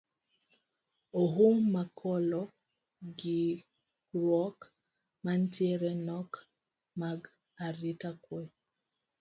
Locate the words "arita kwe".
7.65-8.41